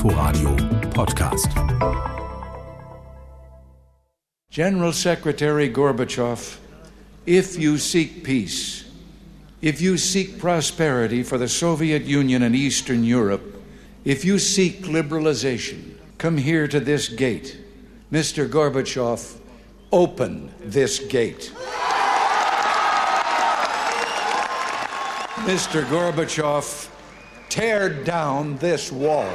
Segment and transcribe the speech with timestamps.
[0.00, 0.56] Inforadio
[0.94, 1.52] Podcast.
[4.48, 6.58] General Secretary Gorbachev,
[7.26, 8.90] if you seek peace,
[9.60, 13.62] if you seek prosperity for the Soviet Union and Eastern Europe,
[14.06, 17.58] if you seek liberalization, come here to this gate.
[18.10, 18.48] Mr.
[18.48, 19.38] Gorbachev,
[19.92, 21.52] open this gate.
[25.44, 25.84] Mr.
[25.84, 26.88] Gorbachev,
[27.50, 29.28] tear down this wall.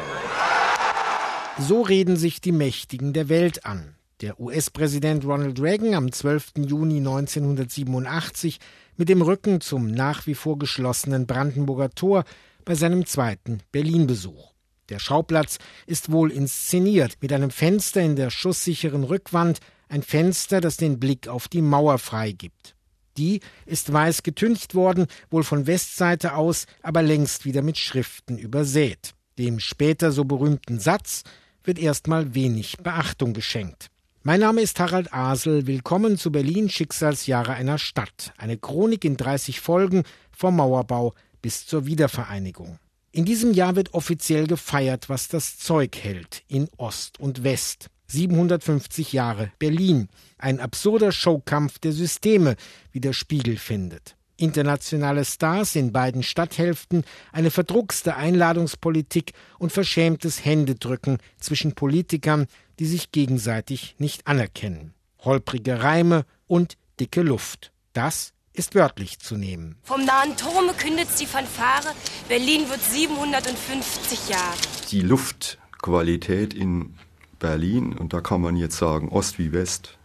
[1.58, 3.96] So reden sich die Mächtigen der Welt an.
[4.20, 6.54] Der US-Präsident Ronald Reagan am 12.
[6.58, 8.60] Juni 1987
[8.98, 12.26] mit dem Rücken zum nach wie vor geschlossenen Brandenburger Tor
[12.66, 14.52] bei seinem zweiten Berlin-Besuch.
[14.90, 20.76] Der Schauplatz ist wohl inszeniert mit einem Fenster in der schusssicheren Rückwand, ein Fenster, das
[20.76, 22.76] den Blick auf die Mauer freigibt.
[23.16, 29.14] Die ist weiß getüncht worden, wohl von Westseite aus, aber längst wieder mit Schriften übersät.
[29.38, 31.24] Dem später so berühmten Satz
[31.66, 33.90] wird erstmal wenig Beachtung geschenkt.
[34.24, 35.68] Mein Name ist Harald Asel.
[35.68, 38.34] Willkommen zu Berlin Schicksalsjahre einer Stadt.
[38.38, 42.80] Eine Chronik in 30 Folgen vom Mauerbau bis zur Wiedervereinigung.
[43.12, 47.88] In diesem Jahr wird offiziell gefeiert, was das Zeug hält in Ost und West.
[48.08, 50.10] 750 Jahre Berlin.
[50.38, 52.56] Ein absurder Showkampf der Systeme,
[52.92, 54.16] wie der Spiegel findet.
[54.38, 62.48] Internationale Stars in beiden Stadthälften, eine verdruckste Einladungspolitik und verschämtes Händedrücken zwischen Politikern,
[62.80, 64.94] die sich gegenseitig nicht anerkennen.
[65.20, 67.72] Holprige Reime und dicke Luft.
[67.94, 69.76] Das ist wörtlich zu nehmen.
[69.84, 71.94] Vom nahen Turme kündet die Fanfare,
[72.28, 74.58] Berlin wird 750 Jahre.
[74.92, 76.96] Die Luftqualität in
[77.40, 79.98] Berlin, und da kann man jetzt sagen, Ost wie West,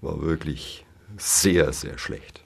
[0.00, 0.84] war wirklich
[1.16, 2.45] sehr, sehr schlecht.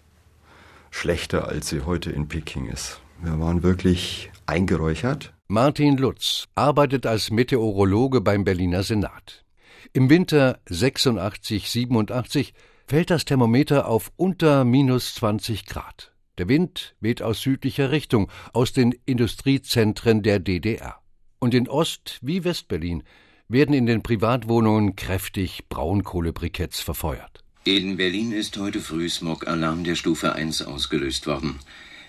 [1.01, 3.01] Schlechter, als sie heute in Peking ist.
[3.23, 5.33] Wir waren wirklich eingeräuchert.
[5.49, 9.47] Martin Lutz arbeitet als Meteorologe beim Berliner Senat.
[9.95, 12.53] Im Winter 86, 87
[12.87, 16.13] fällt das Thermometer auf unter minus 20 Grad.
[16.37, 20.97] Der Wind weht aus südlicher Richtung, aus den Industriezentren der DDR.
[21.39, 23.05] Und in Ost- wie Westberlin
[23.49, 27.43] werden in den Privatwohnungen kräftig Braunkohlebriketts verfeuert.
[27.65, 31.57] In Berlin ist heute früh Smog-Alarm der Stufe 1 ausgelöst worden.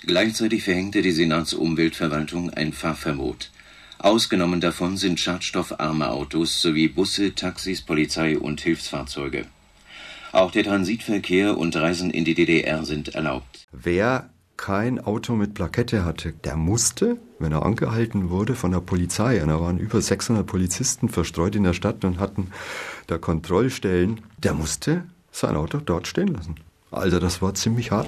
[0.07, 3.51] Gleichzeitig verhängte die Senatsumweltverwaltung ein Fahrverbot.
[3.99, 9.45] Ausgenommen davon sind schadstoffarme Autos sowie Busse, Taxis, Polizei und Hilfsfahrzeuge.
[10.31, 13.67] Auch der Transitverkehr und Reisen in die DDR sind erlaubt.
[13.73, 19.41] Wer kein Auto mit Plakette hatte, der musste, wenn er angehalten wurde von der Polizei,
[19.41, 22.51] und da waren über 600 Polizisten verstreut in der Stadt und hatten
[23.07, 26.55] da Kontrollstellen, der musste sein Auto dort stehen lassen.
[26.91, 28.07] Also das war ziemlich hart.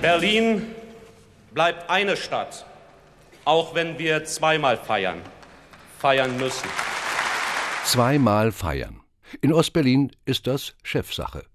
[0.00, 0.62] Berlin
[1.52, 2.64] bleibt eine Stadt,
[3.44, 5.20] auch wenn wir zweimal feiern,
[5.98, 6.68] feiern müssen
[7.88, 9.00] zweimal feiern.
[9.40, 11.46] In Ostberlin ist das Chefsache.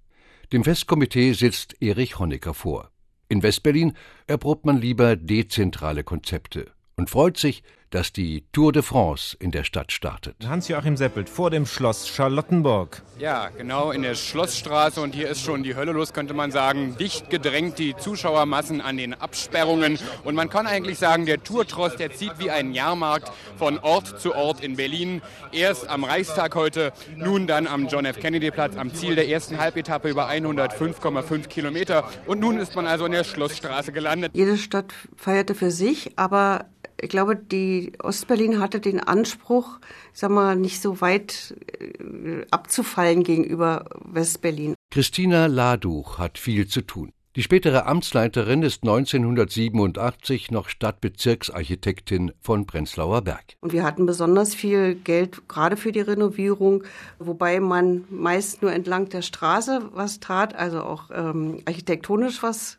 [0.52, 2.90] Dem Festkomitee sitzt Erich Honecker vor.
[3.30, 3.94] In Westberlin
[4.26, 7.62] erprobt man lieber dezentrale Konzepte und freut sich,
[7.94, 10.36] dass die Tour de France in der Stadt startet.
[10.48, 13.04] Hans-Joachim Seppelt vor dem Schloss Charlottenburg.
[13.20, 16.98] Ja, genau in der Schlossstraße und hier ist schon die Hölle los, könnte man sagen.
[16.98, 22.12] Dicht gedrängt die Zuschauermassen an den Absperrungen und man kann eigentlich sagen, der Tourtross, der
[22.12, 25.22] zieht wie ein Jahrmarkt von Ort zu Ort in Berlin.
[25.52, 28.20] Erst am Reichstag heute, nun dann am John F.
[28.20, 33.06] Kennedy Platz, am Ziel der ersten Halbetappe über 105,5 Kilometer und nun ist man also
[33.06, 34.32] in der Schlossstraße gelandet.
[34.34, 36.66] Jede Stadt feierte für sich, aber
[37.04, 39.80] ich glaube, die Ostberlin hatte den Anspruch,
[40.14, 44.76] ich sag mal, nicht so weit äh, abzufallen gegenüber Westberlin.
[44.90, 47.12] Christina Laduch hat viel zu tun.
[47.36, 53.56] Die spätere Amtsleiterin ist 1987 noch Stadtbezirksarchitektin von Prenzlauer Berg.
[53.60, 56.84] Und wir hatten besonders viel Geld gerade für die Renovierung,
[57.18, 62.78] wobei man meist nur entlang der Straße was tat, also auch ähm, architektonisch was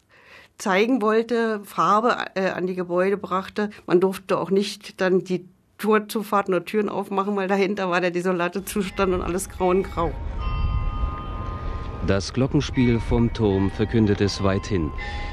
[0.58, 3.70] zeigen wollte, Farbe äh, an die Gebäude brachte.
[3.86, 5.46] Man durfte auch nicht dann die
[5.78, 10.12] Torzufahrten oder Türen aufmachen, weil dahinter war der desolate Zustand und alles grau und grau.
[12.06, 14.90] Das Glockenspiel vom Turm verkündet es weithin.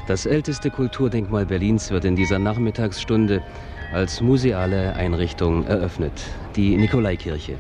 [0.08, 3.44] Das älteste Kulturdenkmal Berlins wird in dieser Nachmittagsstunde
[3.94, 6.14] als museale Einrichtung eröffnet,
[6.56, 7.58] die Nikolaikirche.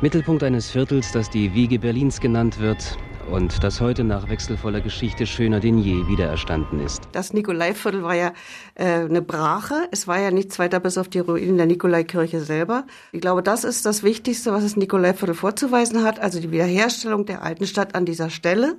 [0.00, 2.96] Mittelpunkt eines Viertels, das die Wiege Berlins genannt wird,
[3.30, 7.02] und das heute nach wechselvoller Geschichte schöner denn je wiedererstanden ist.
[7.12, 8.32] Das Nikolaiviertel war ja
[8.74, 9.88] äh, eine Brache.
[9.90, 12.84] Es war ja nichts weiter bis auf die Ruinen der Nikolaikirche selber.
[13.12, 17.42] Ich glaube, das ist das Wichtigste, was das Nikolaiviertel vorzuweisen hat, also die Wiederherstellung der
[17.42, 18.76] alten Stadt an dieser Stelle.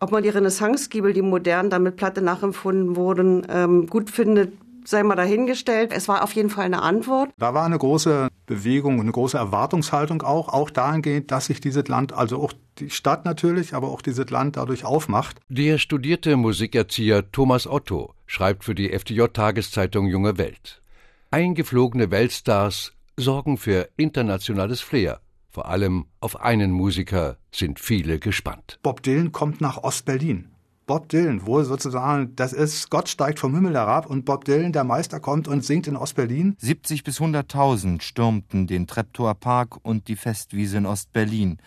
[0.00, 4.52] Ob man die Renaissance-Giebel, die modern dann mit Platte nachempfunden wurden, ähm, gut findet,
[4.84, 5.92] sei mal dahingestellt.
[5.92, 7.30] Es war auf jeden Fall eine Antwort.
[7.38, 12.12] Da war eine große Bewegung, eine große Erwartungshaltung auch, auch dahingehend, dass sich dieses Land,
[12.12, 15.40] also auch die Stadt natürlich, aber auch dieses Land dadurch aufmacht.
[15.48, 20.82] Der studierte Musikerzieher Thomas Otto schreibt für die FDJ-Tageszeitung Junge Welt.
[21.30, 25.20] Eingeflogene Weltstars sorgen für internationales Flair.
[25.48, 28.78] Vor allem auf einen Musiker sind viele gespannt.
[28.82, 30.51] Bob Dylan kommt nach Ostberlin.
[30.86, 34.84] Bob Dylan, wo sozusagen, das ist, Gott steigt vom Himmel herab und Bob Dylan, der
[34.84, 36.56] Meister, kommt und singt in Ostberlin.
[36.58, 41.58] 70 bis 100.000 stürmten den Treptower Park und die Festwiese in Ostberlin.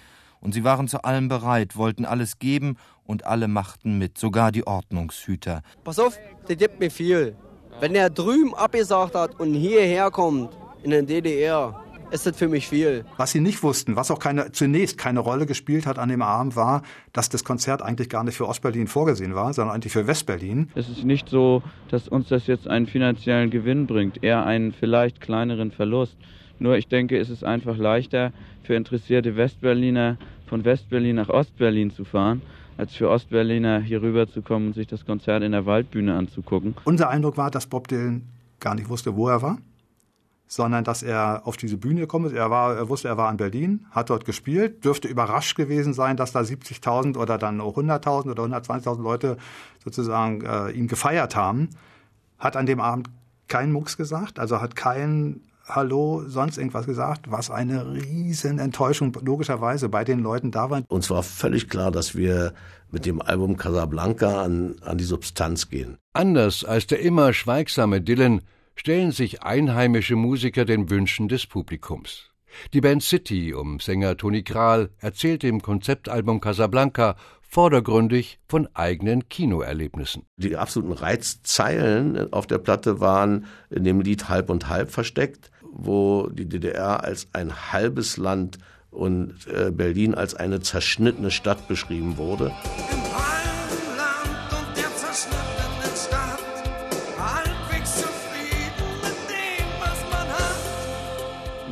[0.41, 4.67] Und sie waren zu allem bereit, wollten alles geben und alle machten mit, sogar die
[4.67, 5.61] Ordnungshüter.
[5.83, 7.35] Pass auf, der gibt mir viel.
[7.79, 12.67] Wenn er drüben abgesagt hat und hierher kommt, in den DDR, ist das für mich
[12.67, 13.05] viel.
[13.17, 16.55] Was sie nicht wussten, was auch keine, zunächst keine Rolle gespielt hat an dem Abend,
[16.55, 20.69] war, dass das Konzert eigentlich gar nicht für Ostberlin vorgesehen war, sondern eigentlich für Westberlin.
[20.75, 25.21] Es ist nicht so, dass uns das jetzt einen finanziellen Gewinn bringt, eher einen vielleicht
[25.21, 26.15] kleineren Verlust.
[26.59, 28.31] Nur ich denke, es ist einfach leichter
[28.63, 30.17] für interessierte Westberliner
[30.47, 32.41] von Westberlin nach Ostberlin zu fahren,
[32.77, 36.75] als für Ostberliner hier rüber zu kommen und sich das Konzert in der Waldbühne anzugucken.
[36.85, 38.23] Unser Eindruck war, dass Bob Dylan
[38.59, 39.57] gar nicht wusste, wo er war
[40.47, 42.33] sondern dass er auf diese Bühne gekommen ist.
[42.33, 46.17] Er, war, er wusste, er war in Berlin, hat dort gespielt, dürfte überrascht gewesen sein,
[46.17, 49.37] dass da 70.000 oder dann auch 100.000 oder 120.000 Leute
[49.83, 51.69] sozusagen äh, ihn gefeiert haben.
[52.37, 53.09] Hat an dem Abend
[53.47, 59.89] keinen Mucks gesagt, also hat kein Hallo, sonst irgendwas gesagt, was eine riesen Enttäuschung logischerweise
[59.89, 60.83] bei den Leuten da war.
[60.89, 62.53] Uns war völlig klar, dass wir
[62.91, 65.97] mit dem Album Casablanca an, an die Substanz gehen.
[66.13, 68.41] Anders als der immer schweigsame Dylan
[68.75, 72.31] stellen sich einheimische Musiker den Wünschen des Publikums.
[72.73, 80.23] Die Band City um Sänger Toni Kral erzählt im Konzeptalbum Casablanca vordergründig von eigenen Kinoerlebnissen.
[80.37, 86.27] Die absoluten Reizzeilen auf der Platte waren in dem Lied Halb und Halb versteckt, wo
[86.29, 88.57] die DDR als ein halbes Land
[88.89, 92.51] und äh, Berlin als eine zerschnittene Stadt beschrieben wurde.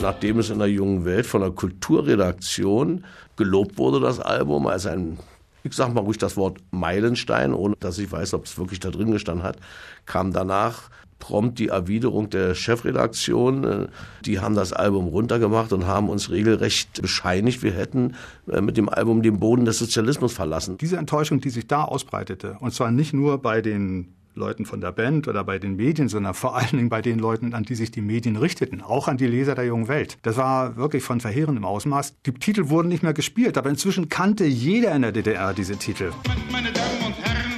[0.04, 3.06] Nachdem es in der jungen Welt von der Kulturredaktion
[3.38, 5.18] gelobt wurde, das Album, als ein,
[5.64, 8.92] ich sag mal ruhig das Wort Meilenstein, ohne dass ich weiß, ob es wirklich da
[8.92, 9.58] drin gestanden hat,
[10.06, 10.90] kam danach
[11.20, 13.88] prompt die Erwiderung der Chefredaktion.
[14.26, 18.16] Die haben das Album runtergemacht und haben uns regelrecht bescheinigt, wir hätten
[18.52, 20.78] äh, mit dem Album den Boden des Sozialismus verlassen.
[20.78, 24.92] Diese Enttäuschung, die sich da ausbreitete, und zwar nicht nur bei den Leuten von der
[24.92, 27.92] Band oder bei den Medien, sondern vor allen Dingen bei den Leuten, an die sich
[27.92, 30.18] die Medien richteten, auch an die Leser der jungen Welt.
[30.22, 32.16] Das war wirklich von verheerendem Ausmaß.
[32.26, 36.12] Die Titel wurden nicht mehr gespielt, aber inzwischen kannte jeder in der DDR diese Titel.
[36.52, 37.52] Meine Damen und Herren,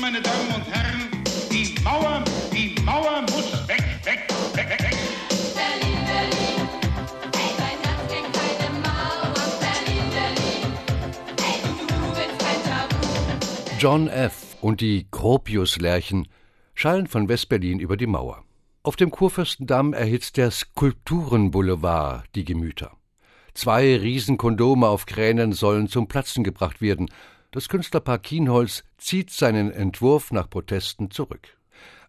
[0.00, 4.96] meine Damen und Herren, die Mauer, die Mauer muss weg, weg, weg, weg, weg.
[13.78, 16.28] John F und die Gropius-Lerchen
[16.74, 18.44] schallen von Westberlin über die Mauer.
[18.82, 22.92] Auf dem Kurfürstendamm erhitzt der Skulpturenboulevard die Gemüter.
[23.52, 27.10] Zwei Riesenkondome auf Kränen sollen zum Platzen gebracht werden.
[27.50, 31.58] Das Künstlerpaar Kienholz zieht seinen Entwurf nach Protesten zurück.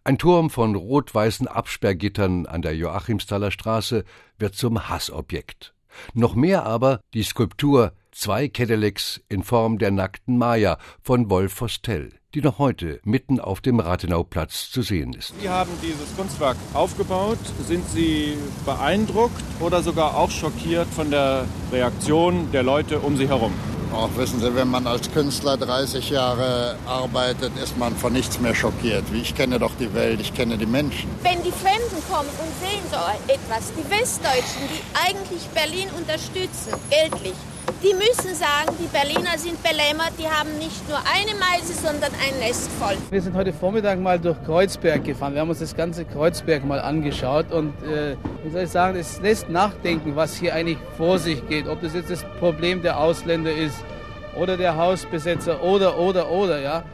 [0.04, 4.04] Ein Turm von rot-weißen Absperrgittern an der Joachimsthaler Straße
[4.38, 5.74] wird zum Hassobjekt.
[6.14, 12.10] Noch mehr aber die Skulptur Zwei Cadillacs in Form der nackten Maya von Wolf Vostell
[12.34, 15.34] die noch heute mitten auf dem Rathenauplatz zu sehen ist.
[15.40, 17.38] Sie haben dieses Kunstwerk aufgebaut.
[17.66, 23.52] Sind Sie beeindruckt oder sogar auch schockiert von der Reaktion der Leute um Sie herum?
[23.94, 28.54] Auch wissen Sie, wenn man als Künstler 30 Jahre arbeitet, ist man von nichts mehr
[28.54, 29.04] schockiert.
[29.12, 31.10] Ich kenne doch die Welt, ich kenne die Menschen.
[31.22, 32.96] Wenn die Fremden kommen und sehen so
[33.30, 37.34] etwas, die Westdeutschen, die eigentlich Berlin unterstützen, geldlich,
[37.82, 42.38] die müssen sagen, die Berliner sind belämmert, die haben nicht nur eine Meise, sondern ein
[42.38, 42.96] Nest voll.
[43.10, 45.34] Wir sind heute Vormittag mal durch Kreuzberg gefahren.
[45.34, 49.20] Wir haben uns das ganze Kreuzberg mal angeschaut und äh, wie soll ich sagen, es
[49.20, 51.66] lässt nachdenken, was hier eigentlich vor sich geht.
[51.66, 53.76] Ob das jetzt das Problem der Ausländer ist
[54.36, 56.84] oder der Hausbesetzer oder, oder, oder, ja.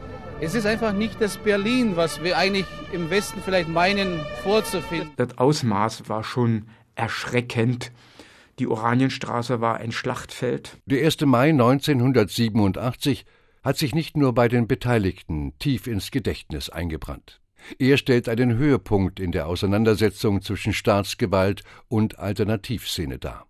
[0.40, 5.10] Es ist einfach nicht das Berlin, was wir eigentlich im Westen vielleicht meinen vorzufinden.
[5.16, 7.90] Das Ausmaß war schon erschreckend.
[8.58, 10.78] Die Oranienstraße war ein Schlachtfeld.
[10.86, 11.20] Der 1.
[11.22, 13.24] Mai 1987
[13.62, 17.40] hat sich nicht nur bei den Beteiligten tief ins Gedächtnis eingebrannt.
[17.78, 23.48] Er stellt einen Höhepunkt in der Auseinandersetzung zwischen Staatsgewalt und Alternativszene dar.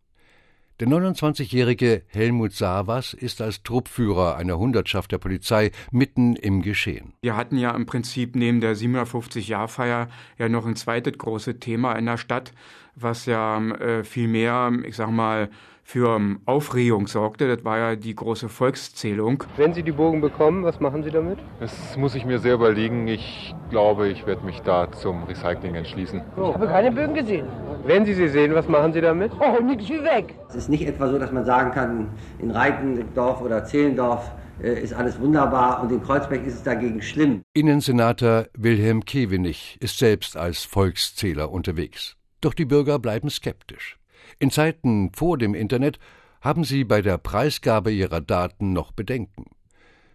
[0.81, 7.15] Der 29-jährige Helmut Savas ist als Truppführer einer Hundertschaft der Polizei mitten im Geschehen.
[7.21, 12.07] Wir hatten ja im Prinzip neben der 750-Jahr-Feier ja noch ein zweites großes Thema in
[12.07, 12.53] der Stadt,
[13.01, 15.49] was ja äh, viel mehr, ich sag mal,
[15.89, 17.49] für ähm, Aufregung sorgte.
[17.49, 19.45] Das war ja die große Volkszählung.
[19.57, 21.39] Wenn Sie die Bogen bekommen, was machen Sie damit?
[21.61, 23.09] Das muss ich mir sehr überlegen.
[23.09, 26.21] Ich glaube, ich werde mich da zum Recycling entschließen.
[26.37, 27.47] Ich habe keine Bögen gesehen.
[27.87, 29.33] Wenn Sie sie sehen, was machen Sie damit?
[29.41, 30.35] Oh, nix wie weg.
[30.51, 34.31] Es ist nicht etwa so, dass man sagen kann, in Reitendorf oder Zehlendorf
[34.63, 37.41] äh, ist alles wunderbar und in Kreuzberg ist es dagegen schlimm.
[37.55, 42.18] Innensenator Wilhelm Kewenig ist selbst als Volkszähler unterwegs.
[42.41, 43.99] Doch die Bürger bleiben skeptisch.
[44.39, 45.99] In Zeiten vor dem Internet
[46.41, 49.47] haben sie bei der Preisgabe ihrer Daten noch Bedenken.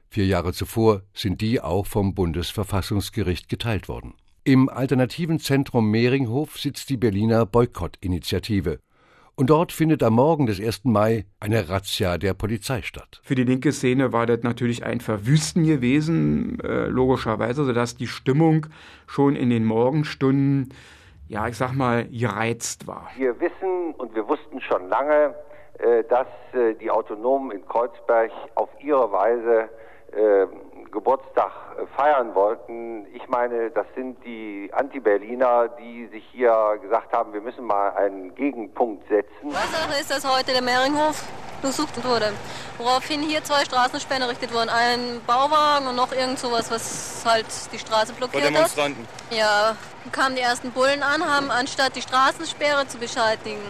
[0.10, 4.14] Vier Jahre zuvor sind die auch vom Bundesverfassungsgericht geteilt worden.
[4.44, 8.80] Im alternativen Zentrum Mehringhof sitzt die Berliner Boykott-Initiative.
[9.36, 10.84] Und dort findet am Morgen des 1.
[10.84, 13.20] Mai eine Razzia der Polizei statt.
[13.24, 18.68] Für die linke Szene war das natürlich ein Verwüsten gewesen, äh, logischerweise, sodass die Stimmung
[19.08, 20.70] schon in den Morgenstunden
[21.28, 23.10] ja, ich sag mal, gereizt war.
[23.18, 25.36] Wir wissen und wir wussten schon lange,
[25.80, 29.70] äh, dass äh, die Autonomen in Kreuzberg auf ihre Weise
[30.12, 30.46] äh,
[30.94, 31.52] Geburtstag
[31.98, 33.08] feiern wollten.
[33.14, 38.34] Ich meine, das sind die Anti-Berliner, die sich hier gesagt haben, wir müssen mal einen
[38.36, 39.48] Gegenpunkt setzen.
[39.48, 41.24] Ursache ist, dass heute der Mehringhof
[41.62, 42.32] durchsucht wurde,
[42.78, 44.70] woraufhin hier zwei Straßensperren errichtet wurden.
[44.70, 48.54] Ein Bauwagen und noch irgend sowas, was halt die Straße blockiert hat.
[48.54, 49.08] Demonstranten.
[49.32, 49.76] Ja,
[50.12, 53.62] kamen die ersten Bullen an, haben anstatt die Straßensperre zu beschädigen,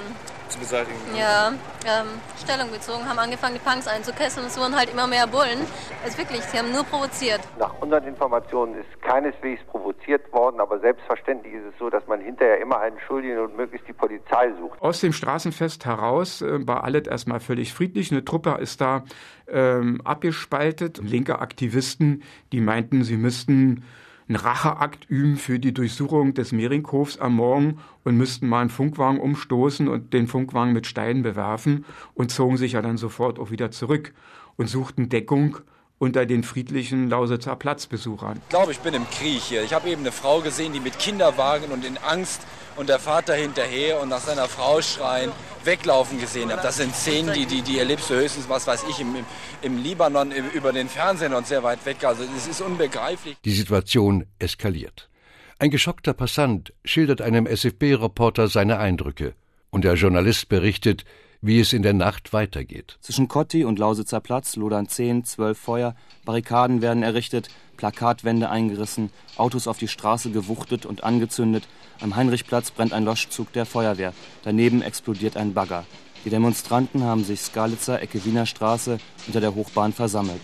[0.54, 0.98] zu beseitigen.
[1.18, 1.50] Ja,
[1.86, 2.08] ähm,
[2.42, 4.46] Stellung bezogen, haben angefangen, die Punks einzukesseln.
[4.48, 5.60] Es wurden halt immer mehr Bullen.
[6.04, 7.42] Also wirklich, sie haben nur provoziert.
[7.60, 12.62] Nach unseren Informationen ist keineswegs provoziert worden, aber selbstverständlich ist es so, dass man hinterher
[12.62, 14.82] immer einen Schuldigen und möglichst die Polizei sucht.
[14.82, 18.12] Aus dem Straßenfest heraus äh, war alles erstmal völlig friedlich.
[18.12, 19.04] Eine Truppe ist da
[19.48, 21.00] ähm, abgespaltet.
[21.04, 23.84] Linke Aktivisten, die meinten, sie müssten
[24.28, 29.20] einen Racheakt üben für die Durchsuchung des Mehringhofs am Morgen und müssten mal einen Funkwagen
[29.20, 33.72] umstoßen und den Funkwagen mit Steinen bewerfen und zogen sich ja dann sofort auch wieder
[33.72, 34.14] zurück
[34.56, 35.58] und suchten Deckung
[36.04, 38.42] unter den friedlichen Lausitzer Platzbesuchern.
[38.44, 39.64] Ich glaube, ich bin im Krieg hier.
[39.64, 42.42] Ich habe eben eine Frau gesehen, die mit Kinderwagen und in Angst
[42.76, 45.32] und der Vater hinterher und nach seiner Frau schreien,
[45.64, 46.62] weglaufen gesehen habe.
[46.62, 49.16] Das sind Szenen, die, die, die erlebst du höchstens, was weiß ich, im,
[49.62, 52.04] im Libanon über den Fernsehen und sehr weit weg.
[52.04, 53.38] Also es ist unbegreiflich.
[53.46, 55.10] Die Situation eskaliert.
[55.58, 59.36] Ein geschockter Passant schildert einem SFB-Reporter seine Eindrücke.
[59.70, 61.06] Und der Journalist berichtet,
[61.44, 62.98] wie es in der Nacht weitergeht.
[63.02, 69.68] Zwischen Kotti und Lausitzer Platz lodern zehn, zwölf Feuer, Barrikaden werden errichtet, Plakatwände eingerissen, Autos
[69.68, 71.68] auf die Straße gewuchtet und angezündet.
[72.00, 74.14] Am Heinrichplatz brennt ein Loschzug der Feuerwehr.
[74.44, 75.86] Daneben explodiert ein Bagger.
[76.24, 80.42] Die Demonstranten haben sich Skalitzer, Ecke Wiener Straße, unter der Hochbahn versammelt.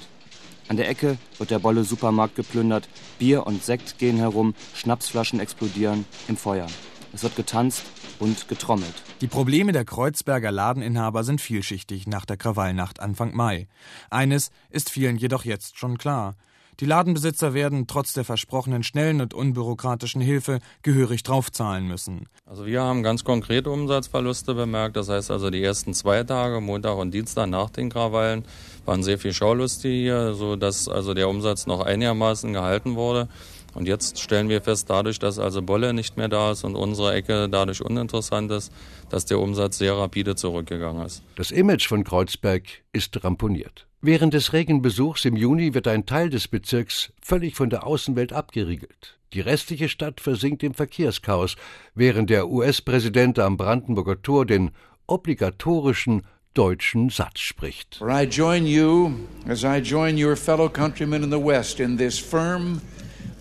[0.68, 2.90] An der Ecke wird der Bolle Supermarkt geplündert,
[3.20, 6.68] Bier und Sekt gehen herum, Schnapsflaschen explodieren im Feuer.
[7.14, 7.84] Es wird getanzt
[8.20, 8.94] und getrommelt.
[9.22, 13.68] Die Probleme der Kreuzberger Ladeninhaber sind vielschichtig nach der Krawallnacht Anfang Mai.
[14.10, 16.36] Eines ist vielen jedoch jetzt schon klar.
[16.80, 22.30] Die Ladenbesitzer werden trotz der versprochenen schnellen und unbürokratischen Hilfe gehörig draufzahlen müssen.
[22.46, 24.96] Also wir haben ganz konkrete Umsatzverluste bemerkt.
[24.96, 28.46] Das heißt also die ersten zwei Tage, Montag und Dienstag nach den Krawallen,
[28.86, 33.28] waren sehr viel Schaulustige hier, sodass also der Umsatz noch einigermaßen gehalten wurde.
[33.74, 37.14] Und jetzt stellen wir fest, dadurch, dass also Bolle nicht mehr da ist und unsere
[37.14, 38.72] Ecke dadurch uninteressant ist,
[39.10, 41.22] dass der Umsatz sehr rapide zurückgegangen ist.
[41.36, 43.86] Das Image von Kreuzberg ist ramponiert.
[44.02, 49.18] Während des Regenbesuchs im Juni wird ein Teil des Bezirks völlig von der Außenwelt abgeriegelt.
[49.34, 51.56] Die restliche Stadt versinkt im Verkehrschaos,
[51.94, 54.72] während der US-Präsident am Brandenburger Tor den
[55.06, 56.24] obligatorischen
[56.54, 57.98] deutschen Satz spricht.
[57.98, 59.12] For I join you
[59.48, 62.82] as I join your fellow countrymen in the West in this firm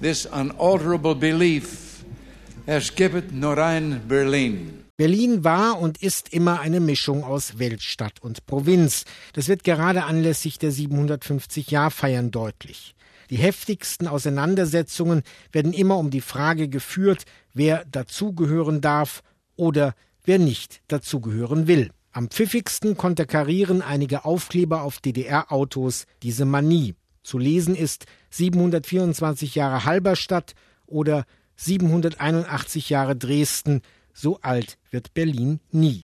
[0.00, 2.04] this unalterable belief,
[2.66, 4.84] es gibt nur ein Berlin.
[4.96, 9.04] Berlin war und ist immer eine Mischung aus Weltstadt und Provinz.
[9.32, 12.94] Das wird gerade anlässlich der 750-Jahr-Feiern deutlich.
[13.30, 17.24] Die heftigsten Auseinandersetzungen werden immer um die Frage geführt,
[17.54, 19.22] wer dazugehören darf
[19.54, 21.90] oder wer nicht dazugehören will.
[22.10, 26.94] Am pfiffigsten konterkarieren einige Aufkleber auf DDR-Autos diese Manie.
[27.28, 30.54] Zu lesen ist 724 Jahre Halberstadt
[30.86, 33.82] oder 781 Jahre Dresden.
[34.14, 36.00] So alt wird Berlin nie.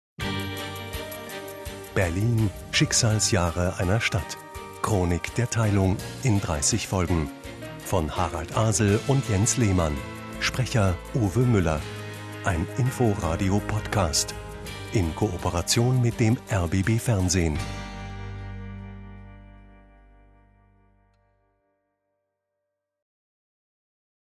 [1.94, 4.36] Berlin, Schicksalsjahre einer Stadt.
[4.82, 7.30] Chronik der Teilung in 30 Folgen.
[7.84, 9.96] Von Harald Asel und Jens Lehmann.
[10.40, 11.80] Sprecher Uwe Müller.
[12.42, 14.34] Ein Inforadio-Podcast.
[14.92, 17.56] in Kooperation mit dem RBB Fernsehen.